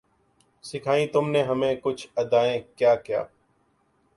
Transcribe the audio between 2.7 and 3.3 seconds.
کیا کیا